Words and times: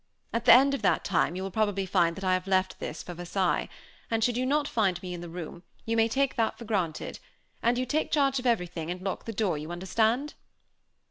At 0.33 0.45
the 0.45 0.51
end 0.53 0.73
of 0.73 0.81
that 0.81 1.03
time 1.03 1.35
you 1.35 1.43
will 1.43 1.51
probably 1.51 1.85
find 1.85 2.15
that 2.15 2.23
I 2.23 2.33
have 2.33 2.47
left 2.47 2.79
this 2.79 3.03
for 3.03 3.13
Versailles; 3.13 3.69
and 4.09 4.23
should 4.23 4.35
you 4.35 4.47
not 4.47 4.67
find 4.67 4.99
me 5.03 5.13
in 5.13 5.21
the 5.21 5.29
room, 5.29 5.61
you 5.85 5.95
may 5.95 6.07
take 6.07 6.37
that 6.37 6.57
for 6.57 6.65
granted; 6.65 7.19
and 7.61 7.77
you 7.77 7.85
take 7.85 8.09
charge 8.09 8.39
of 8.39 8.47
everything, 8.47 8.89
and 8.89 9.03
lock 9.03 9.25
the 9.25 9.31
door, 9.31 9.59
you 9.59 9.71
understand?" 9.71 10.33